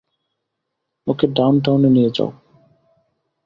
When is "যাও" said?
2.15-2.29